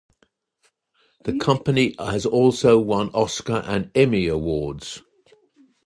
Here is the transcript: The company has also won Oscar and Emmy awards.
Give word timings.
The 1.25 1.37
company 1.37 1.93
has 1.99 2.25
also 2.25 2.79
won 2.79 3.09
Oscar 3.09 3.61
and 3.67 3.91
Emmy 3.93 4.25
awards. 4.25 5.03